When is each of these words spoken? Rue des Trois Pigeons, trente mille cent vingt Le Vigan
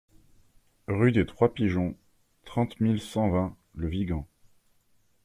Rue 0.87 1.11
des 1.11 1.27
Trois 1.27 1.53
Pigeons, 1.53 1.95
trente 2.43 2.79
mille 2.79 2.99
cent 2.99 3.29
vingt 3.29 3.55
Le 3.75 3.87
Vigan 3.87 4.25